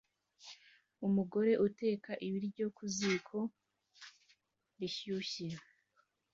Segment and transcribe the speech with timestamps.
[1.07, 3.37] Umugore uteka ibiryo ku ziko
[4.79, 5.47] rishyushye